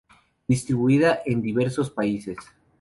Distribuida 0.47 1.19
en 1.27 1.43
diversos 1.43 1.91
países. 1.91 2.37